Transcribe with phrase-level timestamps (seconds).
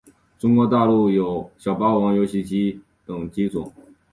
[0.39, 3.71] 中国大陆则有小霸王游戏机等机种。